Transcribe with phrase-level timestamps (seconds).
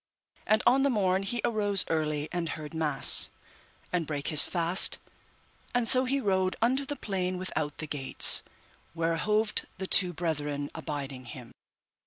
[0.47, 3.29] And on the morn he arose early and heard mass,
[3.93, 4.97] and brake his fast,
[5.75, 8.41] and so he rode unto the plain without the gates,
[8.95, 11.51] where hoved the two brethren abiding him.